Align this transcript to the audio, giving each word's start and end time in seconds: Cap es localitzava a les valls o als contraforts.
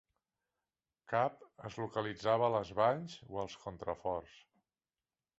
Cap 1.11 1.35
es 1.67 1.75
localitzava 1.81 2.47
a 2.47 2.51
les 2.53 2.71
valls 2.79 3.17
o 3.35 3.41
als 3.43 3.59
contraforts. 3.65 4.33